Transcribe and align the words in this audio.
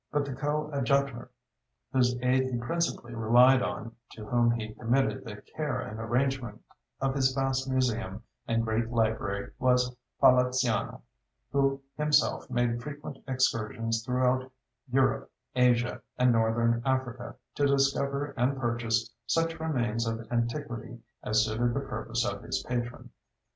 But 0.11 0.25
the 0.25 0.33
coadjutor 0.33 1.29
whose 1.93 2.17
aid 2.23 2.49
he 2.49 2.57
principally 2.57 3.13
relied 3.13 3.61
on, 3.61 3.95
to 4.13 4.25
whom 4.25 4.49
he 4.49 4.73
committed 4.73 5.23
the 5.23 5.43
care 5.55 5.79
and 5.79 5.99
arrangement 5.99 6.59
of 6.99 7.13
his 7.13 7.33
vast 7.35 7.69
museum 7.69 8.23
and 8.47 8.63
great 8.65 8.89
library, 8.89 9.51
was 9.59 9.95
Poliziano, 10.19 11.03
who 11.51 11.83
himself 11.97 12.49
made 12.49 12.81
frequent 12.81 13.19
excursions 13.27 14.03
throughout 14.03 14.51
Europe, 14.91 15.29
Asia, 15.53 16.01
and 16.17 16.31
Northern 16.31 16.81
Africa 16.83 17.35
to 17.53 17.67
discover 17.67 18.31
and 18.35 18.57
purchase 18.59 19.13
such 19.27 19.59
remains 19.59 20.07
of 20.07 20.25
antiquity 20.31 20.99
as 21.21 21.45
suited 21.45 21.75
the 21.75 21.79
purposes 21.79 22.25
of 22.27 22.41
his 22.41 22.63
patron. 22.63 23.11